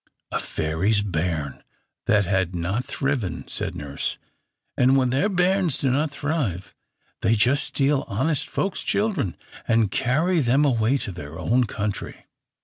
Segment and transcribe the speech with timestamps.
[0.31, 1.61] "A fairy's bairn
[2.07, 4.17] that had not thriven," said nurse;
[4.75, 6.73] "and when their bairns do not thrive,
[7.21, 9.37] they just steal honest folks' children
[9.67, 12.25] and carry them away to their own country."